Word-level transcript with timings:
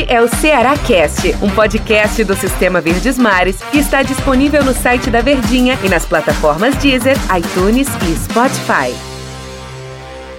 Este 0.00 0.14
é 0.14 0.22
o 0.22 0.28
Ceará 0.28 0.78
Cast, 0.78 1.28
um 1.42 1.50
podcast 1.54 2.24
do 2.24 2.34
Sistema 2.34 2.80
Verdes 2.80 3.18
Mares 3.18 3.62
que 3.70 3.76
está 3.76 4.02
disponível 4.02 4.64
no 4.64 4.72
site 4.72 5.10
da 5.10 5.20
Verdinha 5.20 5.78
e 5.84 5.90
nas 5.90 6.06
plataformas 6.06 6.74
Deezer, 6.76 7.16
iTunes 7.36 7.86
e 8.08 8.16
Spotify. 8.16 8.96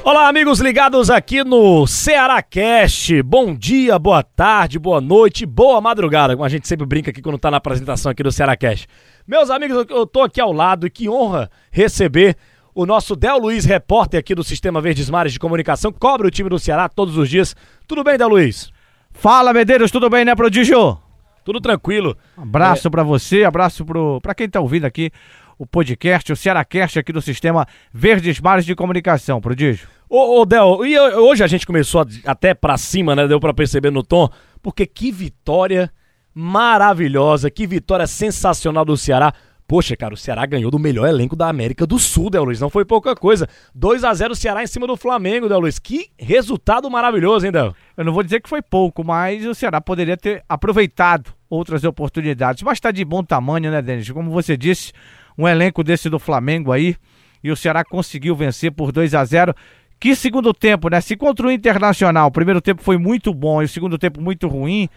Olá, 0.04 0.28
amigos 0.28 0.60
ligados 0.60 1.12
aqui 1.12 1.44
no 1.44 1.86
Ceará 1.86 2.42
Cast. 2.42 3.22
Bom 3.22 3.54
dia, 3.54 4.00
boa 4.00 4.24
tarde, 4.24 4.80
boa 4.80 5.00
noite, 5.00 5.46
boa 5.46 5.80
madrugada, 5.80 6.34
como 6.34 6.46
a 6.46 6.50
gente 6.50 6.68
sempre 6.68 6.88
brinca 6.88 7.12
aqui 7.12 7.22
quando 7.22 7.38
tá 7.38 7.52
na 7.52 7.58
apresentação 7.58 8.12
aqui 8.12 8.24
do 8.24 8.32
Ceará 8.32 8.58
Cast. 8.58 8.88
Meus 9.28 9.52
amigos, 9.52 9.86
eu 9.90 10.08
tô 10.08 10.22
aqui 10.22 10.42
ao 10.42 10.52
lado 10.52 10.88
e 10.88 10.90
que 10.90 11.08
honra 11.08 11.52
receber 11.70 12.36
o 12.74 12.84
nosso 12.84 13.16
Del 13.16 13.38
Luiz, 13.38 13.64
repórter 13.64 14.20
aqui 14.20 14.34
do 14.34 14.44
Sistema 14.44 14.82
Verdes 14.82 15.08
Mares 15.08 15.34
de 15.34 15.40
Comunicação, 15.40 15.92
cobre 15.92 16.28
o 16.28 16.32
time 16.32 16.50
do 16.50 16.58
Ceará 16.58 16.90
todos 16.90 17.16
os 17.16 17.30
dias. 17.30 17.56
Tudo 17.88 18.04
bem, 18.04 18.18
Del 18.18 18.30
Luiz? 18.30 18.72
Fala, 19.14 19.54
Medeiros, 19.54 19.92
tudo 19.92 20.10
bem, 20.10 20.26
né, 20.26 20.36
Prodígio? 20.36 20.98
Tudo 21.44 21.60
tranquilo. 21.60 22.18
Abraço 22.38 22.88
é... 22.88 22.92
para 22.92 23.04
você, 23.04 23.44
abraço 23.44 23.86
pro, 23.86 24.20
pra 24.22 24.34
quem 24.34 24.50
tá 24.50 24.60
ouvindo 24.60 24.86
aqui 24.86 25.12
o 25.58 25.66
podcast, 25.66 26.34
o 26.34 26.36
Cearacast 26.36 26.98
aqui 26.98 27.14
do 27.14 27.22
Sistema 27.22 27.68
Verdes 27.94 28.40
Mares 28.40 28.66
de 28.66 28.74
Comunicação, 28.74 29.40
Prodígio. 29.40 29.88
Ô, 30.10 30.42
ô 30.42 30.46
Del, 30.46 30.84
e 30.86 31.00
hoje 31.00 31.44
a 31.44 31.48
gente 31.48 31.68
começou 31.68 32.06
até 32.26 32.54
pra 32.54 32.78
cima, 32.78 33.16
né, 33.16 33.28
deu 33.28 33.40
pra 33.40 33.54
perceber 33.54 33.92
no 33.92 34.04
tom, 34.04 34.28
porque 34.62 34.88
que 34.88 35.12
vitória 35.12 35.92
maravilhosa, 36.34 37.52
que 37.52 37.68
vitória 37.68 38.08
sensacional 38.08 38.84
do 38.84 38.98
Ceará. 38.98 39.34
Poxa, 39.72 39.96
cara, 39.96 40.14
o 40.14 40.18
Ceará 40.18 40.46
ganhou 40.46 40.70
do 40.70 40.78
melhor 40.78 41.08
elenco 41.08 41.34
da 41.34 41.48
América 41.48 41.88
do 41.88 41.98
Sul, 41.98 42.30
Del 42.30 42.44
Luiz. 42.44 42.60
Não 42.60 42.70
foi 42.70 42.84
pouca 42.84 43.16
coisa. 43.16 43.48
2 43.74 44.04
a 44.04 44.14
0 44.14 44.34
o 44.34 44.36
Ceará 44.36 44.62
em 44.62 44.68
cima 44.68 44.86
do 44.86 44.98
Flamengo, 44.98 45.48
Del 45.48 45.62
Luiz. 45.62 45.80
Que 45.80 46.10
resultado 46.20 46.92
maravilhoso, 46.92 47.46
hein, 47.46 47.54
Del? 47.54 47.74
Eu 47.96 48.04
não 48.04 48.12
vou 48.12 48.22
dizer 48.22 48.42
que 48.42 48.50
foi 48.50 48.62
pouco, 48.62 49.02
mas 49.02 49.46
o 49.46 49.56
Ceará 49.56 49.80
poderia 49.80 50.18
ter 50.18 50.44
aproveitado 50.50 51.34
outras 51.50 51.86
oportunidades. 51.86 52.64
Mas 52.64 52.80
está 52.80 52.92
de 52.92 53.06
bom 53.06 53.24
tamanho, 53.24 53.72
né, 53.72 53.82
Denis? 53.82 54.12
Como 54.12 54.30
você 54.30 54.58
disse, 54.58 54.92
um 55.38 55.48
elenco 55.48 55.86
desse 55.86 56.10
do 56.10 56.20
Flamengo 56.20 56.74
aí. 56.74 56.98
E 57.42 57.50
o 57.50 57.56
Ceará 57.56 57.86
conseguiu 57.86 58.36
vencer 58.36 58.74
por 58.74 58.92
2 58.92 59.16
a 59.16 59.24
0 59.24 59.56
Que 59.98 60.18
segundo 60.18 60.54
tempo, 60.54 60.90
né? 60.90 61.00
Se 61.00 61.16
contra 61.16 61.48
o 61.48 61.52
Internacional, 61.52 62.28
o 62.28 62.32
primeiro 62.32 62.60
tempo 62.60 62.84
foi 62.84 62.98
muito 62.98 63.34
bom 63.34 63.62
e 63.62 63.66
o 63.66 63.70
segundo 63.70 63.98
tempo 63.98 64.20
muito 64.20 64.50
ruim, 64.50 64.90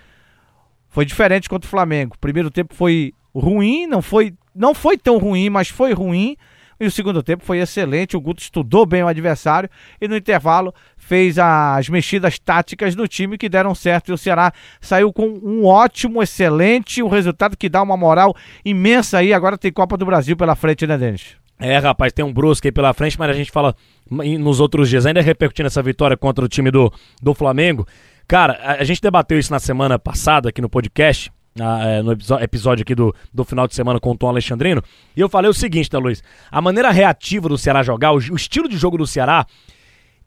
foi 0.89 1.05
diferente 1.05 1.49
contra 1.49 1.65
o 1.65 1.71
Flamengo. 1.71 2.17
O 2.17 2.19
primeiro 2.19 2.51
tempo 2.51 2.75
foi 2.75 3.15
ruim, 3.33 3.87
não 3.87 4.03
foi 4.03 4.35
não 4.55 4.75
foi 4.75 4.97
tão 4.97 5.19
ruim, 5.19 5.51
mas 5.51 5.69
foi 5.69 5.93
ruim. 5.93 6.37
E 6.79 6.87
o 6.87 6.91
segundo 6.91 7.23
tempo 7.23 7.45
foi 7.45 7.59
excelente. 7.59 8.17
O 8.17 8.21
Guto 8.21 8.43
estudou 8.43 8.85
bem 8.85 9.03
o 9.03 9.09
adversário 9.09 9.71
e 10.01 10.09
no 10.09 10.17
intervalo 10.17 10.75
fez 10.97 11.39
as 11.39 11.89
mexidas 11.89 12.39
táticas 12.39 12.95
do 12.95 13.07
time 13.07 13.39
que 13.39 13.49
deram 13.49 13.75
certo. 13.75 14.11
E 14.11 14.13
o 14.13 14.19
Ceará 14.19 14.53
saiu 14.81 15.13
com 15.13 15.27
um 15.27 15.65
ótimo, 15.65 16.23
excelente, 16.23 17.03
um 17.03 17.09
resultado 17.09 17.57
que 17.57 17.69
dá 17.69 17.83
uma 17.83 17.97
moral 17.97 18.35
imensa 18.65 19.19
aí. 19.19 19.33
Agora 19.33 19.57
tem 19.57 19.73
Copa 19.73 19.97
do 19.97 20.05
Brasil 20.05 20.37
pela 20.37 20.57
frente, 20.57 20.87
né, 20.87 20.99
Denis? 20.99 21.37
É, 21.59 21.79
rapaz, 21.79 22.13
tem 22.13 22.25
um 22.25 22.33
Brusque 22.33 22.69
aí 22.69 22.73
pela 22.73 22.93
frente, 22.93 23.19
mas 23.19 23.31
a 23.31 23.35
gente 23.35 23.51
fala 23.53 23.77
nos 24.11 24.59
outros 24.59 24.89
dias, 24.89 25.07
ainda 25.07 25.23
repercutindo 25.23 25.69
essa 25.69 25.83
vitória 25.83 26.17
contra 26.17 26.45
o 26.45 26.49
time 26.49 26.71
do, 26.71 26.93
do 27.23 27.33
Flamengo. 27.33 27.87
Cara, 28.27 28.59
a, 28.63 28.73
a 28.73 28.85
gente 28.85 29.01
debateu 29.01 29.39
isso 29.39 29.53
na 29.53 29.61
semana 29.61 29.99
passada 29.99 30.49
aqui 30.49 30.61
no 30.61 30.69
podcast 30.69 31.31
é, 31.59 32.03
no 32.03 32.13
episódio 32.41 32.83
aqui 32.83 32.95
do, 32.95 33.15
do 33.33 33.45
final 33.45 33.67
de 33.69 33.75
semana 33.75 34.01
com 34.01 34.11
o 34.11 34.17
Tom 34.17 34.29
Alexandrino, 34.29 34.83
e 35.17 35.21
eu 35.21 35.29
falei 35.29 35.51
o 35.51 35.55
seguinte, 35.55 35.91
tá, 35.91 35.99
Luiz? 35.99 36.23
A 36.51 36.61
maneira 36.61 36.91
reativa 36.91 37.49
do 37.49 37.59
Ceará 37.59 37.83
jogar, 37.83 38.13
o, 38.13 38.17
o 38.17 38.37
estilo 38.37 38.69
de 38.69 38.77
jogo 38.77 38.99
do 38.99 39.07
Ceará, 39.07 39.47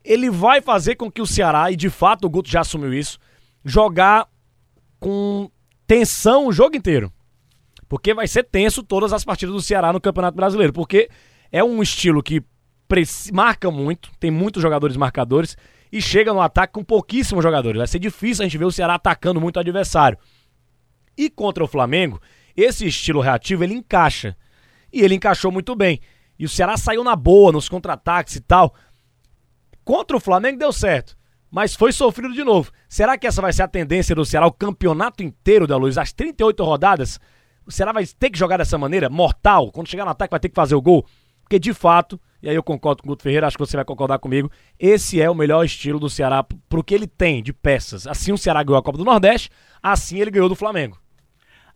ele 0.04 0.30
vai 0.30 0.60
fazer 0.60 0.94
com 0.94 1.10
que 1.10 1.20
o 1.20 1.26
Ceará, 1.26 1.70
e 1.70 1.76
de 1.76 1.90
fato 1.90 2.26
o 2.26 2.30
Guto 2.30 2.48
já 2.48 2.60
assumiu 2.60 2.94
isso, 2.94 3.18
jogar 3.64 4.26
com 4.98 5.50
tensão 5.86 6.46
o 6.46 6.52
jogo 6.52 6.76
inteiro. 6.76 7.12
Porque 7.88 8.12
vai 8.12 8.28
ser 8.28 8.44
tenso 8.44 8.82
todas 8.82 9.12
as 9.12 9.24
partidas 9.24 9.54
do 9.54 9.62
Ceará 9.62 9.92
no 9.92 10.00
Campeonato 10.00 10.36
Brasileiro. 10.36 10.72
Porque 10.72 11.08
é 11.50 11.64
um 11.64 11.82
estilo 11.82 12.22
que 12.22 12.42
marca 13.32 13.70
muito, 13.70 14.10
tem 14.20 14.30
muitos 14.30 14.62
jogadores 14.62 14.96
marcadores, 14.96 15.56
e 15.90 16.02
chega 16.02 16.32
no 16.32 16.40
ataque 16.40 16.74
com 16.74 16.84
pouquíssimos 16.84 17.42
jogadores. 17.42 17.78
Vai 17.78 17.86
ser 17.86 17.98
difícil 17.98 18.42
a 18.42 18.46
gente 18.46 18.58
ver 18.58 18.66
o 18.66 18.72
Ceará 18.72 18.94
atacando 18.94 19.40
muito 19.40 19.56
o 19.56 19.60
adversário. 19.60 20.18
E 21.18 21.28
contra 21.28 21.64
o 21.64 21.68
Flamengo, 21.68 22.20
esse 22.56 22.86
estilo 22.86 23.20
reativo 23.20 23.64
ele 23.64 23.74
encaixa. 23.74 24.36
E 24.92 25.00
ele 25.00 25.16
encaixou 25.16 25.50
muito 25.50 25.74
bem. 25.74 26.00
E 26.38 26.44
o 26.44 26.48
Ceará 26.48 26.76
saiu 26.76 27.02
na 27.02 27.16
boa 27.16 27.50
nos 27.50 27.68
contra-ataques 27.68 28.36
e 28.36 28.40
tal. 28.40 28.72
Contra 29.84 30.16
o 30.16 30.20
Flamengo 30.20 30.58
deu 30.58 30.72
certo, 30.72 31.16
mas 31.50 31.74
foi 31.74 31.92
sofrido 31.92 32.32
de 32.32 32.44
novo. 32.44 32.70
Será 32.88 33.18
que 33.18 33.26
essa 33.26 33.42
vai 33.42 33.52
ser 33.52 33.62
a 33.62 33.68
tendência 33.68 34.14
do 34.14 34.24
Ceará 34.24 34.46
o 34.46 34.52
campeonato 34.52 35.22
inteiro 35.22 35.66
da 35.66 35.76
Luz, 35.76 35.98
as 35.98 36.12
38 36.12 36.62
rodadas? 36.62 37.18
O 37.66 37.72
Ceará 37.72 37.90
vai 37.90 38.06
ter 38.06 38.30
que 38.30 38.38
jogar 38.38 38.58
dessa 38.58 38.78
maneira, 38.78 39.10
mortal, 39.10 39.72
quando 39.72 39.88
chegar 39.88 40.04
no 40.04 40.12
ataque 40.12 40.30
vai 40.30 40.40
ter 40.40 40.48
que 40.50 40.54
fazer 40.54 40.74
o 40.74 40.80
gol? 40.80 41.04
Porque 41.42 41.58
de 41.58 41.72
fato, 41.74 42.20
e 42.42 42.48
aí 42.48 42.54
eu 42.54 42.62
concordo 42.62 43.02
com 43.02 43.08
o 43.08 43.12
Guto 43.12 43.22
Ferreira, 43.22 43.46
acho 43.46 43.56
que 43.56 43.66
você 43.66 43.76
vai 43.76 43.84
concordar 43.84 44.18
comigo, 44.18 44.50
esse 44.78 45.20
é 45.20 45.28
o 45.28 45.34
melhor 45.34 45.64
estilo 45.64 45.98
do 45.98 46.08
Ceará 46.08 46.44
pro 46.68 46.84
que 46.84 46.94
ele 46.94 47.06
tem 47.06 47.42
de 47.42 47.52
peças. 47.52 48.06
Assim 48.06 48.30
o 48.30 48.38
Ceará 48.38 48.62
ganhou 48.62 48.78
a 48.78 48.82
Copa 48.82 48.98
do 48.98 49.04
Nordeste, 49.04 49.50
assim 49.82 50.20
ele 50.20 50.30
ganhou 50.30 50.48
do 50.48 50.54
Flamengo. 50.54 50.98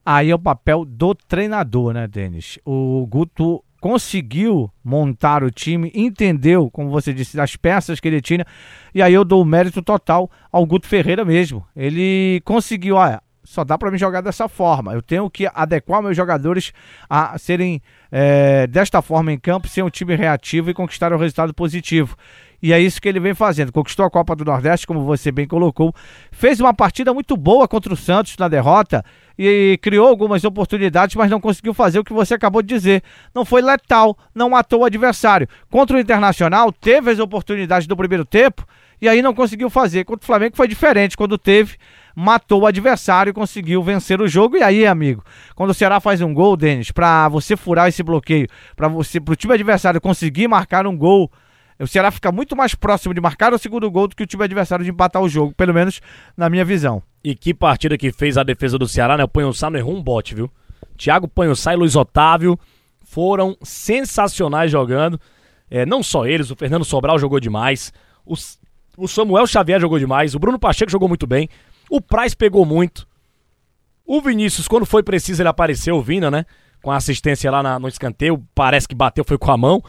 Aí 0.05 0.31
é 0.31 0.35
o 0.35 0.39
papel 0.39 0.85
do 0.85 1.15
treinador, 1.15 1.93
né, 1.93 2.09
Denis? 2.09 2.59
O 2.65 3.07
Guto 3.07 3.63
conseguiu 3.81 4.71
montar 4.85 5.43
o 5.43 5.51
time, 5.51 5.91
entendeu, 5.95 6.71
como 6.71 6.89
você 6.89 7.13
disse, 7.13 7.41
as 7.41 7.57
peças 7.57 7.99
que 7.99 8.07
ele 8.07 8.21
tinha, 8.21 8.47
e 8.95 9.03
aí 9.03 9.13
eu 9.13 9.25
dou 9.25 9.43
o 9.43 9.45
mérito 9.45 9.83
total 9.83 10.31
ao 10.53 10.65
Guto 10.65 10.87
Ferreira 10.87 11.25
mesmo. 11.25 11.67
Ele 11.75 12.41
conseguiu, 12.45 12.95
olha, 12.95 13.21
só 13.45 13.65
dá 13.65 13.77
para 13.77 13.91
me 13.91 13.99
jogar 13.99 14.21
dessa 14.21 14.49
forma. 14.49 14.93
Eu 14.93 15.03
tenho 15.03 15.29
que 15.29 15.49
adequar 15.53 16.01
meus 16.01 16.17
jogadores 16.17 16.73
a 17.11 17.37
serem 17.39 17.83
é, 18.11 18.67
desta 18.69 19.03
forma 19.03 19.33
em 19.33 19.39
campo, 19.39 19.69
ser 19.69 19.83
um 19.83 19.91
time 19.91 20.15
reativo 20.15 20.71
e 20.71 20.75
conquistar 20.75 21.13
um 21.13 21.19
resultado 21.19 21.53
positivo. 21.53 22.17
E 22.63 22.73
é 22.73 22.79
isso 22.79 23.03
que 23.03 23.09
ele 23.09 23.19
vem 23.19 23.35
fazendo. 23.35 23.73
Conquistou 23.73 24.07
a 24.07 24.11
Copa 24.11 24.37
do 24.37 24.45
Nordeste, 24.45 24.87
como 24.87 25.05
você 25.05 25.33
bem 25.33 25.49
colocou. 25.49 25.93
Fez 26.31 26.61
uma 26.61 26.73
partida 26.73 27.13
muito 27.13 27.37
boa 27.37 27.67
contra 27.67 27.93
o 27.93 27.97
Santos 27.97 28.37
na 28.39 28.47
derrota 28.47 29.05
e 29.37 29.79
criou 29.83 30.07
algumas 30.07 30.45
oportunidades, 30.45 31.17
mas 31.17 31.29
não 31.29 31.41
conseguiu 31.41 31.75
fazer 31.75 31.99
o 31.99 32.05
que 32.05 32.13
você 32.13 32.35
acabou 32.35 32.63
de 32.63 32.69
dizer. 32.69 33.03
Não 33.35 33.45
foi 33.45 33.63
letal, 33.63 34.17
não 34.33 34.51
matou 34.51 34.83
o 34.83 34.85
adversário. 34.85 35.49
Contra 35.69 35.97
o 35.97 36.01
Internacional, 36.01 36.71
teve 36.71 37.11
as 37.11 37.19
oportunidades 37.19 37.89
do 37.89 37.97
primeiro 37.97 38.25
tempo 38.25 38.65
e 39.01 39.09
aí 39.09 39.21
não 39.21 39.35
conseguiu 39.35 39.69
fazer. 39.69 40.05
Contra 40.05 40.23
o 40.23 40.27
Flamengo 40.27 40.57
foi 40.57 40.69
diferente. 40.69 41.17
Quando 41.17 41.37
teve, 41.37 41.75
matou 42.15 42.63
o 42.63 42.67
adversário 42.67 43.31
e 43.31 43.35
conseguiu 43.35 43.83
vencer 43.83 44.21
o 44.21 44.29
jogo. 44.29 44.57
E 44.57 44.63
aí, 44.63 44.87
amigo, 44.87 45.25
quando 45.57 45.71
o 45.71 45.75
Ceará 45.75 45.99
faz 45.99 46.21
um 46.21 46.33
gol, 46.33 46.57
Denis, 46.57 46.93
para 46.93 47.29
você 47.29 47.57
furar 47.57 47.89
esse 47.89 48.05
bloqueio, 48.05 48.47
para 48.77 48.87
você, 48.87 49.21
pro 49.21 49.35
time 49.35 49.55
adversário 49.55 50.01
conseguir 50.01 50.47
marcar 50.47 50.87
um 50.87 50.97
gol 50.97 51.29
o 51.83 51.87
Ceará 51.89 52.11
fica 52.11 52.31
muito 52.31 52.55
mais 52.55 52.75
próximo 52.75 53.13
de 53.13 53.21
marcar 53.21 53.53
o 53.53 53.59
segundo 53.59 53.91
gol 53.91 54.07
do 54.07 54.15
que 54.15 54.23
o 54.23 54.27
time 54.27 54.45
adversário 54.45 54.85
de 54.85 54.91
empatar 54.91 55.21
o 55.21 55.29
jogo, 55.29 55.53
pelo 55.55 55.75
menos 55.75 56.01
na 56.37 56.49
minha 56.49 56.65
visão. 56.65 57.03
E 57.25 57.35
que 57.35 57.53
partida 57.53 57.99
que 57.99 58.13
fez 58.13 58.39
a 58.39 58.43
defesa 58.43 58.79
do 58.79 58.87
Ceará, 58.87 59.17
né? 59.17 59.25
O 59.25 59.29
Panhossá 59.29 59.69
não 59.69 59.79
errou 59.79 59.97
um 59.97 60.03
bote, 60.03 60.35
viu? 60.35 60.51
Thiago 60.97 61.27
Panhossá 61.27 61.73
e 61.73 61.77
Luiz 61.77 61.97
Otávio 61.97 62.59
foram 63.03 63.57
sensacionais 63.63 64.71
jogando. 64.71 65.21
É, 65.71 65.85
não 65.85 66.03
só 66.03 66.27
eles, 66.27 66.51
o 66.51 66.57
Fernando 66.57 66.85
Sobral 66.85 67.19
jogou 67.19 67.41
demais, 67.41 67.93
o, 68.25 68.35
o 68.97 69.09
Samuel 69.09 69.47
Xavier 69.47 69.81
jogou 69.81 69.99
demais, 69.99 70.35
o 70.35 70.39
Bruno 70.39 70.59
Pacheco 70.59 70.91
jogou 70.91 71.09
muito 71.09 71.27
bem, 71.27 71.49
o 71.91 72.01
Praz 72.01 72.35
pegou 72.35 72.65
muito. 72.65 73.09
O 74.07 74.21
Vinícius, 74.21 74.69
quando 74.69 74.85
foi 74.85 75.03
preciso, 75.03 75.43
ele 75.43 75.49
apareceu, 75.49 75.97
o 75.97 76.03
Vina, 76.03 76.31
né? 76.31 76.45
Com 76.83 76.91
a 76.91 76.97
assistência 76.97 77.51
lá 77.51 77.63
na, 77.63 77.79
no 77.79 77.89
escanteio, 77.89 78.45
parece 78.55 78.87
que 78.87 78.95
bateu, 78.95 79.25
foi 79.25 79.39
com 79.39 79.51
a 79.51 79.57
mão. 79.57 79.83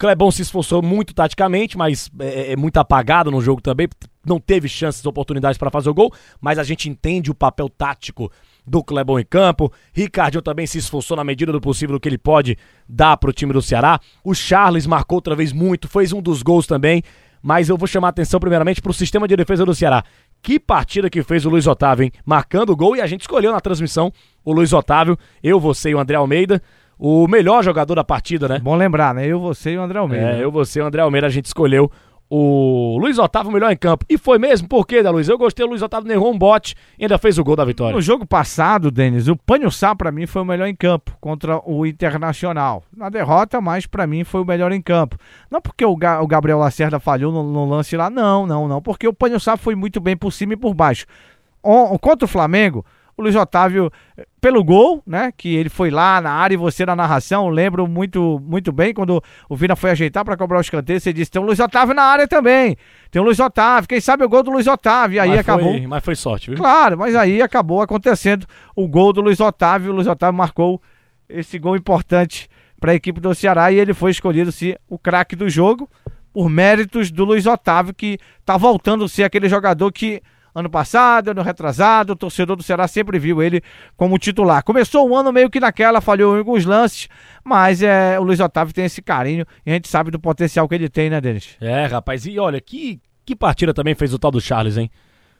Clebão 0.00 0.30
se 0.30 0.40
esforçou 0.40 0.80
muito 0.80 1.12
taticamente, 1.12 1.76
mas 1.76 2.10
é, 2.18 2.52
é, 2.52 2.56
muito 2.56 2.78
apagado 2.78 3.30
no 3.30 3.38
jogo 3.42 3.60
também. 3.60 3.86
Não 4.24 4.40
teve 4.40 4.66
chances, 4.66 5.04
oportunidades 5.04 5.58
para 5.58 5.70
fazer 5.70 5.90
o 5.90 5.94
gol, 5.94 6.10
mas 6.40 6.58
a 6.58 6.64
gente 6.64 6.88
entende 6.88 7.30
o 7.30 7.34
papel 7.34 7.68
tático 7.68 8.32
do 8.66 8.82
Clebão 8.82 9.20
em 9.20 9.24
campo. 9.24 9.70
Ricardinho 9.92 10.40
também 10.40 10.66
se 10.66 10.78
esforçou 10.78 11.18
na 11.18 11.22
medida 11.22 11.52
do 11.52 11.60
possível 11.60 11.96
do 11.96 12.00
que 12.00 12.08
ele 12.08 12.16
pode 12.16 12.56
dar 12.88 13.18
para 13.18 13.28
o 13.28 13.32
time 13.32 13.52
do 13.52 13.60
Ceará. 13.60 14.00
O 14.24 14.32
Charles 14.32 14.86
marcou 14.86 15.16
outra 15.16 15.36
vez 15.36 15.52
muito, 15.52 15.86
fez 15.86 16.14
um 16.14 16.22
dos 16.22 16.42
gols 16.42 16.66
também. 16.66 17.02
Mas 17.42 17.68
eu 17.68 17.76
vou 17.76 17.86
chamar 17.86 18.08
a 18.08 18.10
atenção 18.10 18.40
primeiramente 18.40 18.80
para 18.80 18.90
o 18.90 18.94
sistema 18.94 19.28
de 19.28 19.36
defesa 19.36 19.66
do 19.66 19.74
Ceará. 19.74 20.02
Que 20.42 20.58
partida 20.58 21.10
que 21.10 21.22
fez 21.22 21.44
o 21.44 21.50
Luiz 21.50 21.66
Otávio, 21.66 22.04
hein? 22.04 22.12
Marcando 22.24 22.70
o 22.70 22.76
gol 22.76 22.96
e 22.96 23.02
a 23.02 23.06
gente 23.06 23.22
escolheu 23.22 23.52
na 23.52 23.60
transmissão 23.60 24.10
o 24.42 24.52
Luiz 24.52 24.72
Otávio, 24.72 25.18
eu, 25.42 25.60
você 25.60 25.90
e 25.90 25.94
o 25.94 26.00
André 26.00 26.16
Almeida 26.16 26.62
o 27.00 27.26
melhor 27.26 27.64
jogador 27.64 27.94
da 27.94 28.04
partida, 28.04 28.46
né? 28.46 28.58
Bom 28.58 28.76
lembrar, 28.76 29.14
né? 29.14 29.26
Eu, 29.26 29.40
você 29.40 29.70
e 29.70 29.78
o 29.78 29.82
André 29.82 29.98
Almeida. 29.98 30.32
É, 30.32 30.44
eu, 30.44 30.52
você 30.52 30.80
e 30.80 30.82
o 30.82 30.86
André 30.86 31.00
Almeida, 31.00 31.26
a 31.26 31.30
gente 31.30 31.46
escolheu 31.46 31.90
o 32.28 32.98
Luiz 33.00 33.18
Otávio 33.18 33.50
melhor 33.50 33.72
em 33.72 33.76
campo. 33.76 34.04
E 34.06 34.18
foi 34.18 34.38
mesmo, 34.38 34.68
por 34.68 34.86
quê, 34.86 35.02
da 35.02 35.10
Luiz? 35.10 35.26
Eu 35.26 35.38
gostei, 35.38 35.64
o 35.64 35.68
Luiz 35.68 35.80
Otávio 35.80 36.12
errou 36.12 36.30
um 36.30 36.38
bote 36.38 36.76
e 36.98 37.04
ainda 37.04 37.16
fez 37.16 37.38
o 37.38 37.42
gol 37.42 37.56
da 37.56 37.64
vitória. 37.64 37.96
No 37.96 38.02
jogo 38.02 38.26
passado, 38.26 38.90
Denis, 38.90 39.28
o 39.28 39.34
Panho 39.34 39.70
Sá 39.70 39.96
pra 39.96 40.12
mim 40.12 40.26
foi 40.26 40.42
o 40.42 40.44
melhor 40.44 40.66
em 40.66 40.76
campo 40.76 41.16
contra 41.22 41.58
o 41.64 41.86
Internacional. 41.86 42.84
Na 42.94 43.08
derrota, 43.08 43.62
mas 43.62 43.86
para 43.86 44.06
mim 44.06 44.22
foi 44.22 44.42
o 44.42 44.44
melhor 44.44 44.70
em 44.70 44.82
campo. 44.82 45.16
Não 45.50 45.60
porque 45.60 45.84
o, 45.84 45.96
Ga 45.96 46.20
o 46.20 46.26
Gabriel 46.26 46.58
Lacerda 46.58 47.00
falhou 47.00 47.32
no, 47.32 47.42
no, 47.42 47.64
lance 47.64 47.96
lá, 47.96 48.10
não, 48.10 48.46
não, 48.46 48.68
não. 48.68 48.82
Porque 48.82 49.08
o 49.08 49.12
Panho 49.14 49.40
Sá 49.40 49.56
foi 49.56 49.74
muito 49.74 50.00
bem 50.00 50.16
por 50.16 50.32
cima 50.32 50.52
e 50.52 50.56
por 50.56 50.74
baixo. 50.74 51.06
on, 51.64 51.98
contra 51.98 52.26
o 52.26 52.28
Flamengo, 52.28 52.84
o 53.20 53.24
Luiz 53.24 53.36
Otávio, 53.36 53.90
eh, 54.16 54.26
pelo 54.40 54.64
gol, 54.64 55.02
né? 55.06 55.32
Que 55.36 55.54
ele 55.54 55.68
foi 55.68 55.90
lá 55.90 56.20
na 56.20 56.32
área 56.32 56.54
e 56.54 56.56
você 56.56 56.84
na 56.84 56.96
narração, 56.96 57.48
lembro 57.48 57.86
muito, 57.86 58.40
muito 58.44 58.72
bem, 58.72 58.92
quando 58.92 59.22
o 59.48 59.56
Vina 59.56 59.76
foi 59.76 59.90
ajeitar 59.90 60.24
para 60.24 60.36
cobrar 60.36 60.58
o 60.58 60.60
escanteio, 60.60 61.00
você 61.00 61.12
disse: 61.12 61.30
tem 61.30 61.40
o 61.40 61.44
Luiz 61.44 61.60
Otávio 61.60 61.94
na 61.94 62.02
área 62.02 62.26
também. 62.26 62.76
Tem 63.10 63.20
o 63.20 63.24
Luiz 63.24 63.38
Otávio, 63.38 63.88
quem 63.88 64.00
sabe 64.00 64.24
o 64.24 64.28
gol 64.28 64.42
do 64.42 64.50
Luiz 64.50 64.66
Otávio. 64.66 65.16
E 65.16 65.20
aí 65.20 65.30
mas 65.30 65.38
acabou. 65.40 65.72
Foi, 65.72 65.86
mas 65.86 66.04
foi 66.04 66.14
sorte, 66.16 66.50
viu? 66.50 66.58
Claro, 66.58 66.98
mas 66.98 67.14
aí 67.14 67.40
acabou 67.42 67.82
acontecendo 67.82 68.46
o 68.74 68.88
gol 68.88 69.12
do 69.12 69.20
Luiz 69.20 69.40
Otávio. 69.40 69.92
O 69.92 69.94
Luiz 69.94 70.06
Otávio 70.06 70.36
marcou 70.36 70.80
esse 71.28 71.58
gol 71.58 71.76
importante 71.76 72.48
para 72.80 72.92
a 72.92 72.94
equipe 72.94 73.20
do 73.20 73.34
Ceará 73.34 73.70
e 73.70 73.78
ele 73.78 73.92
foi 73.92 74.10
escolhido 74.10 74.50
se 74.50 74.76
o 74.88 74.98
craque 74.98 75.36
do 75.36 75.48
jogo 75.48 75.88
por 76.32 76.48
méritos 76.48 77.10
do 77.10 77.24
Luiz 77.24 77.46
Otávio, 77.46 77.92
que 77.94 78.18
está 78.38 78.56
voltando 78.56 79.04
a 79.04 79.08
ser 79.08 79.24
aquele 79.24 79.48
jogador 79.48 79.92
que 79.92 80.22
ano 80.60 80.70
passado, 80.70 81.30
ano 81.30 81.42
retrasado, 81.42 82.12
o 82.12 82.16
torcedor 82.16 82.56
do 82.56 82.62
Ceará 82.62 82.86
sempre 82.86 83.18
viu 83.18 83.42
ele 83.42 83.62
como 83.96 84.18
titular. 84.18 84.62
Começou 84.62 85.08
o 85.08 85.16
ano 85.16 85.32
meio 85.32 85.50
que 85.50 85.60
naquela, 85.60 86.00
falhou 86.00 86.36
em 86.36 86.38
alguns 86.38 86.64
lances, 86.64 87.08
mas 87.44 87.82
é, 87.82 88.18
o 88.18 88.22
Luiz 88.22 88.40
Otávio 88.40 88.72
tem 88.72 88.84
esse 88.84 89.02
carinho 89.02 89.44
e 89.66 89.70
a 89.70 89.74
gente 89.74 89.88
sabe 89.88 90.10
do 90.10 90.20
potencial 90.20 90.68
que 90.68 90.74
ele 90.74 90.88
tem, 90.88 91.10
né, 91.10 91.20
Denis? 91.20 91.56
É, 91.60 91.86
rapaz, 91.86 92.26
e 92.26 92.38
olha, 92.38 92.60
que, 92.60 93.00
que 93.24 93.34
partida 93.34 93.74
também 93.74 93.94
fez 93.94 94.14
o 94.14 94.18
tal 94.18 94.30
do 94.30 94.40
Charles, 94.40 94.76
hein? 94.76 94.90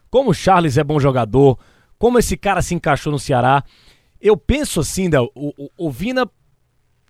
Como 0.09 0.31
o 0.31 0.33
Charles 0.33 0.77
é 0.77 0.83
bom 0.83 0.99
jogador, 0.99 1.57
como 1.97 2.19
esse 2.19 2.35
cara 2.35 2.61
se 2.61 2.75
encaixou 2.75 3.11
no 3.11 3.19
Ceará. 3.19 3.63
Eu 4.19 4.35
penso 4.35 4.79
assim, 4.79 5.09
Del, 5.09 5.31
o, 5.33 5.53
o, 5.57 5.87
o 5.87 5.91
Vina, 5.91 6.29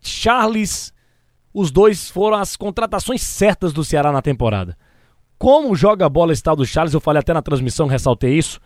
Charles, 0.02 0.94
os 1.54 1.72
dois 1.72 2.10
foram 2.10 2.38
as 2.38 2.56
contratações 2.56 3.22
certas 3.22 3.74
do 3.74 3.84
Ceará 3.84 4.12
na 4.12 4.22
temporada. 4.22 4.78
Como 5.42 5.76
joga 5.76 6.06
a 6.06 6.10
bola 6.10 6.34
tal 6.44 6.56
do 6.56 6.64
Charles, 6.64 6.94
eu 6.94 7.02
falei 7.02 7.20
até 7.20 7.34
na 7.34 7.42
transmissão, 7.42 7.88
ressaltei 7.88 8.38
isso. 8.38 8.60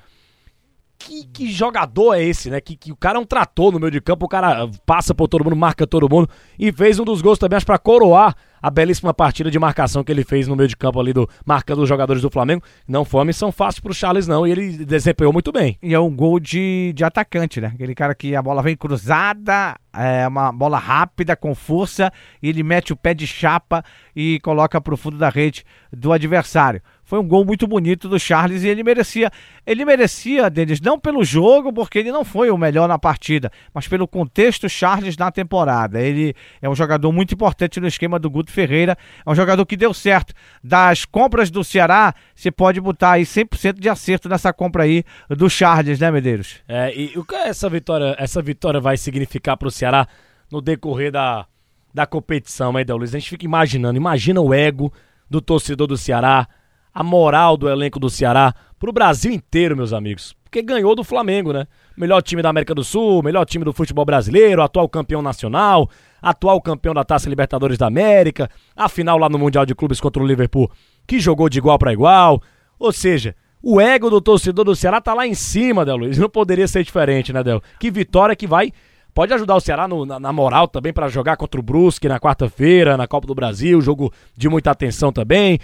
Que, 1.06 1.24
que 1.28 1.52
jogador 1.52 2.16
é 2.16 2.24
esse, 2.24 2.50
né? 2.50 2.60
Que, 2.60 2.76
que 2.76 2.92
o 2.92 2.96
cara 2.96 3.20
é 3.20 3.22
um 3.22 3.26
trator 3.26 3.72
no 3.72 3.80
meio 3.80 3.92
de 3.92 4.02
campo, 4.02 4.26
o 4.26 4.28
cara 4.28 4.68
passa 4.88 5.14
por 5.14 5.28
todo 5.28 5.44
mundo, 5.44 5.56
marca 5.56 5.86
todo 5.86 6.10
mundo 6.10 6.28
e 6.58 6.72
fez 6.72 7.00
um 7.00 7.06
dos 7.06 7.22
gols 7.22 7.38
também, 7.38 7.58
acho, 7.58 7.66
pra 7.66 7.78
coroar 7.78 8.36
a 8.60 8.72
belíssima 8.72 9.14
partida 9.14 9.52
de 9.52 9.60
marcação 9.60 10.04
que 10.04 10.12
ele 10.12 10.24
fez 10.24 10.48
no 10.48 10.56
meio 10.56 10.68
de 10.68 10.76
campo 10.76 11.00
ali, 11.00 11.14
do, 11.14 11.30
marcando 11.46 11.84
os 11.84 11.88
jogadores 11.88 12.24
do 12.24 12.32
Flamengo. 12.32 12.64
Não 12.88 13.06
foi 13.06 13.20
uma 13.20 13.26
missão 13.26 13.52
fácil 13.52 13.84
pro 13.84 13.94
Charles, 13.94 14.28
não, 14.28 14.48
e 14.48 14.52
ele 14.52 14.84
desempenhou 14.84 15.32
muito 15.32 15.52
bem. 15.52 15.78
E 15.84 15.94
é 15.94 16.00
um 16.00 16.10
gol 16.16 16.40
de, 16.40 16.92
de 16.96 17.04
atacante, 17.04 17.62
né? 17.62 17.72
Aquele 17.76 17.94
cara 17.94 18.16
que 18.16 18.36
a 18.36 18.42
bola 18.42 18.64
vem 18.64 18.76
cruzada, 18.76 19.76
é 19.94 20.28
uma 20.28 20.52
bola 20.52 20.80
rápida, 20.80 21.36
com 21.36 21.54
força, 21.54 22.12
e 22.42 22.50
ele 22.50 22.64
mete 22.64 22.92
o 22.92 22.96
pé 22.96 23.14
de 23.14 23.28
chapa 23.28 23.84
e 24.16 24.40
coloca 24.40 24.82
pro 24.82 24.98
fundo 24.98 25.20
da 25.20 25.30
rede 25.30 25.64
do 25.94 26.12
adversário. 26.12 26.82
Foi 27.06 27.20
um 27.20 27.28
gol 27.28 27.46
muito 27.46 27.68
bonito 27.68 28.10
do 28.10 28.20
Charles 28.20 28.64
e 28.64 28.68
ele 28.68 28.84
merecia. 28.84 29.32
Ele 29.66 29.86
merecia, 29.86 30.50
Denis, 30.50 30.82
não 30.82 31.00
pelo 31.00 31.24
jogo, 31.24 31.72
porque 31.72 32.00
ele 32.00 32.12
não 32.12 32.26
foi 32.26 32.50
o 32.50 32.58
melhor 32.58 32.88
na 32.88 32.98
partida, 32.98 33.52
mas 33.72 33.88
pelo 33.88 34.08
contexto 34.08 34.68
Charles 34.68 35.16
na 35.16 35.32
temporada. 35.32 36.02
Ele 36.02 36.34
é 36.60 36.68
um 36.68 36.76
jogador 36.76 37.12
muito 37.12 37.36
importante 37.36 37.80
no 37.80 37.88
esquema 37.88 38.18
do 38.18 38.28
Guto 38.28 38.52
Ferreira. 38.52 38.98
É 39.24 39.30
um 39.30 39.36
jogador 39.36 39.64
que 39.68 39.78
deu 39.78 39.94
certo. 39.94 40.34
Das 40.64 41.06
compras 41.06 41.52
do 41.52 41.64
Ceará, 41.64 42.14
você 42.36 42.50
pode 42.50 42.82
botar 42.82 43.12
aí 43.12 43.24
100% 43.24 43.80
de 43.80 43.88
acerto 43.88 44.28
nessa 44.28 44.52
compra 44.52 44.84
aí 44.84 45.04
do 45.30 45.48
Charles, 45.48 46.00
né, 46.00 46.10
Medeiros? 46.10 46.56
É, 46.68 46.92
e 46.96 47.18
o 47.18 47.24
que 47.24 47.36
essa 47.36 47.70
vitória, 47.70 48.16
essa 48.18 48.42
vitória 48.42 48.80
vai 48.80 48.98
significar 48.98 49.58
para 49.58 49.68
o 49.68 49.72
Ceará 49.72 50.08
no 50.52 50.60
decorrer 50.60 51.12
da, 51.12 51.46
da 51.94 52.08
competição, 52.08 52.76
aí, 52.76 52.84
Luiz? 52.84 53.14
A 53.14 53.20
gente 53.20 53.30
fica 53.30 53.46
imaginando, 53.46 53.96
imagina 53.96 54.42
o 54.42 54.52
ego 54.52 54.92
do 55.30 55.40
torcedor 55.40 55.86
do 55.86 55.98
Ceará 55.98 56.48
a 56.96 57.04
moral 57.04 57.58
do 57.58 57.68
elenco 57.68 58.00
do 58.00 58.10
Ceará 58.10 58.56
pro 58.80 58.94
Brasil 58.94 59.30
inteiro, 59.30 59.76
meus 59.76 59.92
amigos. 59.92 60.34
Porque 60.46 60.62
ganhou 60.62 60.96
do 60.96 61.04
Flamengo, 61.04 61.52
né? 61.52 61.68
Melhor 61.98 62.22
time 62.22 62.42
da 62.42 62.50
América 62.50 62.74
do 62.74 62.86
Sul, 62.86 63.22
melhor 63.22 63.46
time 63.46 63.66
do 63.66 63.74
futebol 63.74 64.06
brasileiro, 64.06 64.62
atual 64.62 64.88
campeão 64.88 65.22
nacional, 65.22 65.90
atual 66.22 66.62
campeão 66.62 66.94
da 66.94 67.04
Taça 67.04 67.30
Libertadores 67.30 67.78
da 67.78 67.88
América, 67.88 68.50
a 68.74 68.88
final 68.88 69.18
lá 69.18 69.28
no 69.28 69.38
Mundial 69.38 69.66
de 69.66 69.76
Clubes 69.76 70.00
contra 70.00 70.24
o 70.24 70.26
Liverpool, 70.26 70.72
que 71.06 71.20
jogou 71.20 71.50
de 71.50 71.58
igual 71.58 71.78
para 71.78 71.92
igual. 71.92 72.42
Ou 72.80 72.94
seja, 72.94 73.36
o 73.62 73.82
ego 73.82 74.10
do 74.10 74.22
torcedor 74.22 74.64
do 74.64 74.76
Ceará 74.76 75.02
tá 75.02 75.14
lá 75.14 75.28
em 75.28 75.34
cima, 75.34 75.84
Del 75.84 75.98
Luiz. 75.98 76.18
Não 76.18 76.30
poderia 76.30 76.68
ser 76.68 76.82
diferente, 76.82 77.34
né, 77.34 77.44
Del? 77.44 77.62
Que 77.78 77.92
vitória 77.92 78.36
que 78.38 78.48
vai 78.48 78.72
pode 79.14 79.34
ajudar 79.34 79.56
o 79.56 79.62
Ceará 79.62 79.88
no, 79.88 80.06
na, 80.06 80.20
na, 80.20 80.34
moral 80.34 80.68
também 80.68 80.92
para 80.92 81.08
jogar 81.08 81.38
contra 81.38 81.58
o 81.58 81.64
Brusque 81.64 82.08
na 82.08 82.20
quarta-feira, 82.20 82.98
na 82.98 83.08
Copa 83.08 83.26
do 83.26 83.34
Brasil, 83.34 83.80
jogo 83.82 84.14
de 84.36 84.50
muita 84.50 84.72
atenção 84.72 85.12
também. 85.12 85.58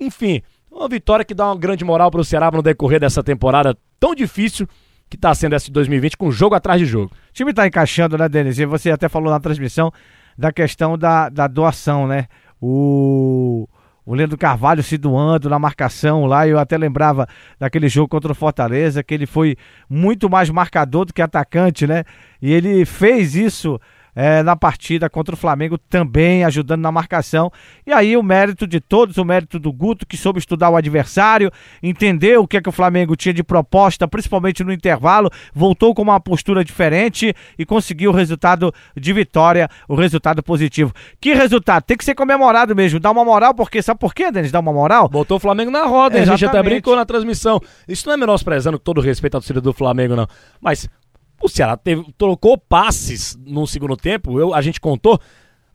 Enfim, 0.00 0.42
uma 0.70 0.88
vitória 0.88 1.24
que 1.24 1.34
dá 1.34 1.46
uma 1.46 1.56
grande 1.56 1.84
moral 1.84 2.10
para 2.10 2.20
o 2.20 2.24
Ceará 2.24 2.50
no 2.50 2.62
decorrer 2.62 3.00
dessa 3.00 3.22
temporada 3.22 3.76
tão 3.98 4.14
difícil 4.14 4.68
que 5.08 5.16
está 5.16 5.34
sendo 5.34 5.54
essa 5.54 5.66
de 5.66 5.72
2020, 5.72 6.16
com 6.16 6.30
jogo 6.30 6.54
atrás 6.54 6.80
de 6.80 6.86
jogo. 6.86 7.12
O 7.30 7.32
time 7.32 7.50
está 7.50 7.66
encaixando, 7.66 8.18
né, 8.18 8.28
Denis? 8.28 8.58
E 8.58 8.66
você 8.66 8.90
até 8.90 9.08
falou 9.08 9.30
na 9.30 9.40
transmissão 9.40 9.92
da 10.36 10.52
questão 10.52 10.98
da, 10.98 11.28
da 11.28 11.46
doação, 11.46 12.06
né? 12.06 12.26
O, 12.60 13.68
o 14.04 14.14
Leandro 14.14 14.36
Carvalho 14.36 14.82
se 14.82 14.98
doando 14.98 15.48
na 15.48 15.58
marcação 15.58 16.26
lá. 16.26 16.46
Eu 16.46 16.58
até 16.58 16.76
lembrava 16.76 17.26
daquele 17.58 17.88
jogo 17.88 18.08
contra 18.08 18.32
o 18.32 18.34
Fortaleza, 18.34 19.02
que 19.02 19.14
ele 19.14 19.26
foi 19.26 19.56
muito 19.88 20.28
mais 20.28 20.50
marcador 20.50 21.04
do 21.04 21.14
que 21.14 21.22
atacante, 21.22 21.86
né? 21.86 22.04
E 22.42 22.52
ele 22.52 22.84
fez 22.84 23.34
isso 23.34 23.80
é, 24.16 24.42
na 24.42 24.56
partida 24.56 25.10
contra 25.10 25.34
o 25.34 25.38
Flamengo 25.38 25.76
também, 25.76 26.42
ajudando 26.42 26.80
na 26.80 26.90
marcação. 26.90 27.52
E 27.86 27.92
aí 27.92 28.16
o 28.16 28.22
mérito 28.22 28.66
de 28.66 28.80
todos, 28.80 29.18
o 29.18 29.24
mérito 29.24 29.58
do 29.58 29.70
Guto, 29.70 30.06
que 30.06 30.16
soube 30.16 30.38
estudar 30.38 30.70
o 30.70 30.76
adversário, 30.76 31.52
entendeu 31.82 32.42
o 32.42 32.48
que 32.48 32.56
é 32.56 32.62
que 32.62 32.68
o 32.68 32.72
Flamengo 32.72 33.14
tinha 33.14 33.34
de 33.34 33.44
proposta, 33.44 34.08
principalmente 34.08 34.64
no 34.64 34.72
intervalo, 34.72 35.30
voltou 35.52 35.94
com 35.94 36.00
uma 36.00 36.18
postura 36.18 36.64
diferente 36.64 37.34
e 37.58 37.66
conseguiu 37.66 38.10
o 38.10 38.14
resultado 38.14 38.72
de 38.96 39.12
vitória, 39.12 39.68
o 39.86 39.94
resultado 39.94 40.42
positivo. 40.42 40.94
Que 41.20 41.34
resultado? 41.34 41.82
Tem 41.82 41.96
que 41.96 42.04
ser 42.04 42.14
comemorado 42.14 42.74
mesmo, 42.74 42.98
dá 42.98 43.10
uma 43.10 43.24
moral, 43.24 43.54
porque 43.54 43.82
sabe 43.82 44.00
por 44.00 44.14
quê, 44.14 44.32
Denis? 44.32 44.50
Dá 44.50 44.60
uma 44.60 44.72
moral? 44.72 45.08
Botou 45.10 45.36
o 45.36 45.40
Flamengo 45.40 45.70
na 45.70 45.84
roda, 45.84 46.16
Exatamente. 46.16 46.30
a 46.30 46.36
gente 46.36 46.46
até 46.46 46.62
brincou 46.62 46.96
na 46.96 47.04
transmissão. 47.04 47.60
Isso 47.86 48.06
não 48.06 48.14
é 48.14 48.16
menosprezando 48.16 48.78
com 48.78 48.84
todo 48.84 49.00
respeito 49.02 49.36
à 49.36 49.40
torcida 49.40 49.60
do 49.60 49.74
Flamengo, 49.74 50.16
não. 50.16 50.26
Mas 50.58 50.88
o 51.42 51.48
Ceará 51.48 51.76
teve, 51.76 52.12
trocou 52.16 52.56
passes 52.56 53.38
no 53.44 53.66
segundo 53.66 53.96
tempo, 53.96 54.38
eu, 54.40 54.54
a 54.54 54.60
gente 54.62 54.80
contou, 54.80 55.20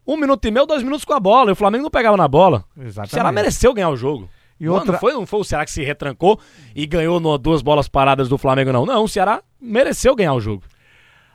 um 0.06 0.18
minuto 0.18 0.46
e 0.48 0.52
meio, 0.52 0.66
dois 0.66 0.84
minutos 0.84 1.06
com 1.06 1.14
a 1.14 1.20
bola, 1.20 1.52
e 1.52 1.54
o 1.54 1.56
Flamengo 1.56 1.84
não 1.84 1.92
pegava 1.92 2.18
na 2.18 2.28
bola. 2.28 2.66
Exatamente. 2.78 3.12
O 3.12 3.14
Ceará 3.14 3.32
mereceu 3.32 3.74
ganhar 3.74 3.90
o 3.90 3.96
jogo. 3.96 4.30
E 4.60 4.66
não, 4.66 4.74
outra... 4.74 4.94
não, 4.94 5.00
foi, 5.00 5.14
não 5.14 5.26
foi 5.26 5.40
o 5.40 5.44
Ceará 5.44 5.66
que 5.66 5.72
se 5.72 5.84
retrancou 5.84 6.40
e 6.76 6.86
ganhou 6.86 7.20
no, 7.20 7.38
duas 7.38 7.62
bolas 7.62 7.88
paradas 7.88 8.30
do 8.30 8.38
Flamengo, 8.38 8.72
não. 8.72 8.86
Não, 8.86 9.04
o 9.04 9.08
Ceará 9.08 9.42
mereceu 9.60 10.16
ganhar 10.16 10.34
o 10.34 10.42
jogo. 10.42 10.64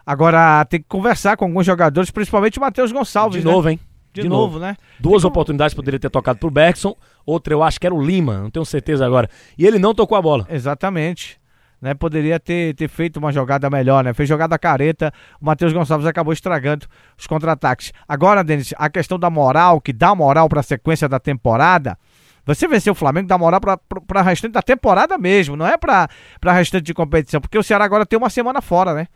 Agora 0.05 0.65
tem 0.65 0.81
que 0.81 0.87
conversar 0.89 1.37
com 1.37 1.45
alguns 1.45 1.67
jogadores, 1.67 2.11
principalmente 2.11 2.59
o 2.59 2.61
Matheus 2.61 2.93
Gonçalves. 2.93 3.43
De 3.43 3.45
novo, 3.45 3.67
né? 3.67 3.73
hein? 3.73 3.81
De, 4.13 4.23
De 4.23 4.29
novo, 4.29 4.55
novo, 4.55 4.59
né? 4.61 4.77
Duas 5.01 5.23
tem 5.23 5.29
oportunidades 5.29 5.75
como... 5.75 5.83
poderia 5.83 5.99
ter 5.99 6.09
tocado 6.09 6.39
pro 6.39 6.51
Bergson, 6.51 6.97
outra 7.25 7.53
eu 7.53 7.63
acho 7.63 7.81
que 7.81 7.87
era 7.87 7.95
o 7.95 8.01
Lima, 8.01 8.39
não 8.39 8.51
tenho 8.51 8.65
certeza 8.65 9.05
agora. 9.05 9.29
E 9.59 9.67
ele 9.67 9.79
não 9.79 9.95
tocou 9.95 10.17
a 10.17 10.23
bola. 10.23 10.47
Exatamente 10.49 11.39
né? 11.81 11.95
Poderia 11.95 12.41
ter, 12.41 12.75
ter 12.75 12.89
feito 12.89 13.19
uma 13.19 13.33
jogada 13.33 13.69
melhor, 13.71 14.05
né? 14.05 14.15
Fez 14.15 14.29
jogada 14.29 14.59
careta, 14.59 15.13
o 15.41 15.45
Matheus 15.45 15.73
Gonçalves 15.73 16.07
acabou 16.07 16.33
estragando 16.33 16.87
os 17.19 17.27
contra-ataques. 17.27 17.93
Agora, 18.09 18.43
Denis, 18.43 18.75
a 18.77 18.89
questão 18.89 19.19
da 19.19 19.31
moral, 19.31 19.81
que 19.81 19.93
dá 19.93 20.15
moral 20.15 20.49
para 20.49 20.61
a 20.61 20.63
sequência 20.63 21.09
da 21.09 21.19
temporada. 21.19 21.99
Você 22.45 22.69
venceu 22.69 22.93
o 22.93 22.97
Flamengo, 22.97 23.27
dá 23.27 23.37
moral 23.37 23.61
para 23.61 24.21
a 24.21 24.23
restante 24.23 24.53
da 24.53 24.63
temporada 24.63 25.19
mesmo, 25.19 25.57
não 25.57 25.67
é 25.67 25.77
para 25.77 26.09
a 26.45 26.53
restante 26.53 26.85
de 26.85 26.95
competição, 26.95 27.41
porque 27.41 27.59
o 27.59 27.63
Ceará 27.63 27.85
agora 27.85 28.07
tem 28.07 28.17
uma 28.17 28.31
semana 28.31 28.63
fora, 28.63 28.95
né? 28.95 29.09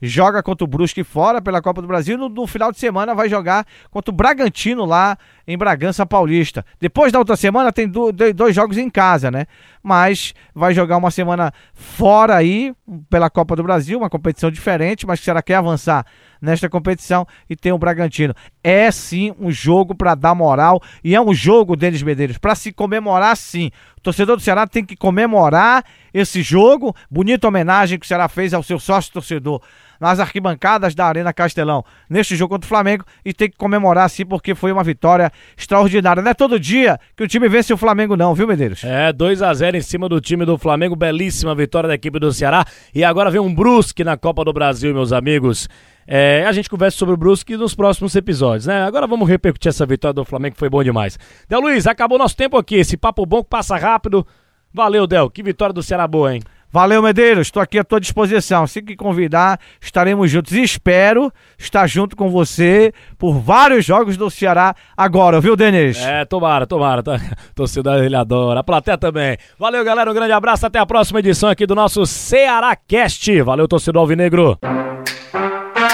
joga 0.00 0.42
contra 0.42 0.64
o 0.64 0.68
Brusque 0.68 1.02
fora 1.02 1.40
pela 1.40 1.62
Copa 1.62 1.80
do 1.80 1.88
Brasil. 1.88 2.18
No, 2.18 2.28
no, 2.28 2.46
final 2.46 2.70
de 2.70 2.78
semana 2.78 3.14
vai 3.14 3.28
jogar 3.28 3.66
contra 3.90 4.12
o 4.12 4.14
Bragantino 4.14 4.84
lá 4.84 5.16
em 5.46 5.56
Bragança 5.56 6.04
Paulista. 6.04 6.64
Depois 6.80 7.12
da 7.12 7.18
outra 7.18 7.36
semana 7.36 7.72
tem 7.72 7.88
do, 7.88 8.10
dois 8.12 8.54
jogos 8.54 8.76
em 8.76 8.90
casa, 8.90 9.30
né? 9.30 9.46
Mas 9.82 10.34
vai 10.54 10.74
jogar 10.74 10.96
uma 10.96 11.10
semana 11.10 11.52
fora 11.72 12.34
aí 12.34 12.74
pela 13.08 13.30
Copa 13.30 13.54
do 13.54 13.62
Brasil, 13.62 13.98
uma 13.98 14.10
competição 14.10 14.50
diferente, 14.50 15.06
mas 15.06 15.20
que 15.20 15.24
será 15.24 15.40
quer 15.40 15.54
avançar 15.56 16.04
nesta 16.40 16.68
competição 16.68 17.26
e 17.48 17.54
tem 17.54 17.72
o 17.72 17.78
Bragantino. 17.78 18.34
É 18.62 18.90
sim 18.90 19.32
um 19.38 19.50
jogo 19.50 19.94
para 19.94 20.14
dar 20.14 20.34
moral 20.34 20.82
e 21.02 21.14
é 21.14 21.20
um 21.20 21.32
jogo, 21.32 21.76
Denis 21.76 22.02
Medeiros, 22.02 22.38
para 22.38 22.54
se 22.54 22.72
comemorar 22.72 23.36
sim. 23.36 23.70
O 23.96 24.00
torcedor 24.00 24.36
do 24.36 24.42
Ceará 24.42 24.66
tem 24.66 24.84
que 24.84 24.96
comemorar 24.96 25.84
esse 26.12 26.42
jogo. 26.42 26.94
Bonita 27.10 27.48
homenagem 27.48 27.98
que 27.98 28.04
o 28.04 28.08
Ceará 28.08 28.28
fez 28.28 28.52
ao 28.52 28.62
seu 28.62 28.78
sócio 28.78 29.12
torcedor 29.12 29.62
nas 30.00 30.20
arquibancadas 30.20 30.94
da 30.94 31.06
Arena 31.06 31.32
Castelão 31.32 31.84
neste 32.08 32.36
jogo 32.36 32.54
contra 32.54 32.66
o 32.66 32.68
Flamengo 32.68 33.04
e 33.24 33.32
tem 33.32 33.50
que 33.50 33.56
comemorar 33.56 34.08
sim 34.10 34.24
porque 34.24 34.54
foi 34.54 34.72
uma 34.72 34.84
vitória 34.84 35.30
extraordinária. 35.56 36.22
Não 36.22 36.30
é 36.30 36.34
todo 36.34 36.58
dia 36.58 36.98
que 37.16 37.22
o 37.22 37.28
time 37.28 37.48
vence 37.48 37.72
o 37.72 37.76
Flamengo 37.76 38.16
não, 38.16 38.34
viu, 38.34 38.46
Medeiros? 38.46 38.84
É, 38.84 39.12
2 39.12 39.42
a 39.42 39.52
0 39.52 39.76
em 39.76 39.80
cima 39.80 40.08
do 40.08 40.20
time 40.20 40.44
do 40.44 40.58
Flamengo, 40.58 40.96
belíssima 40.96 41.54
vitória 41.54 41.88
da 41.88 41.94
equipe 41.94 42.18
do 42.18 42.32
Ceará 42.32 42.64
e 42.94 43.04
agora 43.04 43.30
vem 43.30 43.40
um 43.40 43.54
Brusque 43.54 44.04
na 44.04 44.16
Copa 44.16 44.44
do 44.44 44.52
Brasil, 44.52 44.92
meus 44.94 45.12
amigos. 45.12 45.68
É, 46.06 46.44
a 46.46 46.52
gente 46.52 46.70
conversa 46.70 46.96
sobre 46.96 47.14
o 47.14 47.16
Brusque 47.16 47.56
nos 47.56 47.74
próximos 47.74 48.14
episódios, 48.14 48.66
né? 48.66 48.84
Agora 48.84 49.08
vamos 49.08 49.28
repercutir 49.28 49.70
essa 49.70 49.84
vitória 49.84 50.14
do 50.14 50.24
Flamengo 50.24 50.54
que 50.54 50.60
foi 50.60 50.68
bom 50.68 50.82
demais. 50.82 51.18
Del 51.48 51.60
Luiz, 51.60 51.86
acabou 51.86 52.16
nosso 52.16 52.36
tempo 52.36 52.56
aqui, 52.56 52.76
esse 52.76 52.96
papo 52.96 53.26
bom 53.26 53.42
que 53.42 53.50
passa 53.50 53.76
rápido. 53.76 54.24
Valeu, 54.72 55.06
Del. 55.06 55.30
Que 55.30 55.42
vitória 55.42 55.72
do 55.72 55.82
Ceará 55.82 56.06
boa, 56.06 56.34
hein? 56.34 56.42
Valeu, 56.72 57.02
Medeiros. 57.02 57.46
Estou 57.46 57.62
aqui 57.62 57.78
à 57.78 57.84
tua 57.84 58.00
disposição. 58.00 58.66
Se 58.66 58.82
que 58.82 58.96
convidar, 58.96 59.58
estaremos 59.80 60.30
juntos. 60.30 60.52
E 60.52 60.62
espero 60.62 61.32
estar 61.58 61.86
junto 61.86 62.16
com 62.16 62.28
você 62.28 62.92
por 63.18 63.38
vários 63.38 63.84
jogos 63.84 64.16
do 64.16 64.30
Ceará 64.30 64.74
agora, 64.96 65.40
viu, 65.40 65.56
Denis? 65.56 65.98
É, 65.98 66.24
tomara, 66.24 66.66
tomara. 66.66 67.02
Tá? 67.02 67.18
Torcida 67.54 68.04
ele 68.04 68.16
adora. 68.16 68.60
A 68.60 68.64
plateia 68.64 68.98
também. 68.98 69.36
Valeu, 69.58 69.84
galera. 69.84 70.10
Um 70.10 70.14
grande 70.14 70.32
abraço. 70.32 70.66
Até 70.66 70.78
a 70.78 70.86
próxima 70.86 71.20
edição 71.20 71.48
aqui 71.48 71.66
do 71.66 71.74
nosso 71.74 72.04
Ceará 72.04 72.76
Cast. 72.76 73.42
Valeu, 73.42 73.66
torcedor 73.66 74.00
Alvinegro. 74.02 74.58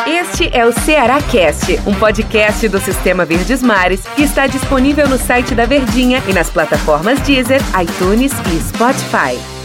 Este 0.07 0.51
é 0.57 0.65
o 0.65 0.73
Ceará 0.73 1.21
Cast, 1.23 1.79
um 1.87 1.95
podcast 1.95 2.69
do 2.69 2.81
Sistema 2.81 3.25
Verdes 3.25 3.63
Mares 3.63 4.05
que 4.17 4.23
está 4.23 4.47
disponível 4.47 5.09
no 5.09 5.17
site 5.19 5.55
da 5.55 5.65
Verdinha 5.67 6.23
e 6.29 6.33
nas 6.33 6.51
plataformas 6.51 7.21
Deezer, 7.21 7.61
iTunes 7.81 8.33
e 8.53 8.61
Spotify. 8.61 9.62